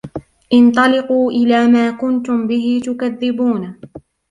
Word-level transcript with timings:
انْطَلِقُوا 0.53 1.31
إِلَى 1.31 1.67
مَا 1.67 1.91
كُنْتُمْ 1.91 2.47
بِهِ 2.47 2.81
تُكَذِّبُونَ 2.85 3.75